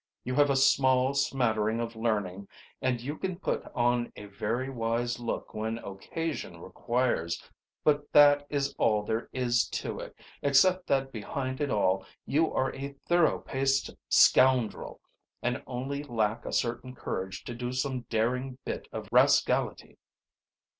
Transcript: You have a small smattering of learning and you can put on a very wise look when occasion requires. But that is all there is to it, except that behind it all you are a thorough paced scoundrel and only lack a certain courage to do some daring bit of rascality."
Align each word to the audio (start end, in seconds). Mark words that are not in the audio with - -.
You 0.23 0.33
have 0.33 0.49
a 0.49 0.55
small 0.55 1.13
smattering 1.13 1.79
of 1.79 1.95
learning 1.95 2.47
and 2.81 2.99
you 2.99 3.19
can 3.19 3.37
put 3.37 3.61
on 3.75 4.11
a 4.15 4.25
very 4.25 4.67
wise 4.67 5.19
look 5.19 5.53
when 5.53 5.77
occasion 5.77 6.59
requires. 6.59 7.39
But 7.83 8.11
that 8.11 8.47
is 8.49 8.73
all 8.79 9.03
there 9.03 9.29
is 9.31 9.67
to 9.67 9.99
it, 9.99 10.15
except 10.41 10.87
that 10.87 11.11
behind 11.11 11.61
it 11.61 11.69
all 11.69 12.03
you 12.25 12.51
are 12.51 12.73
a 12.73 12.93
thorough 13.07 13.37
paced 13.41 13.91
scoundrel 14.09 15.01
and 15.43 15.61
only 15.67 16.01
lack 16.01 16.47
a 16.47 16.51
certain 16.51 16.95
courage 16.95 17.43
to 17.43 17.53
do 17.53 17.71
some 17.71 18.01
daring 18.09 18.57
bit 18.65 18.87
of 18.91 19.07
rascality." 19.11 19.99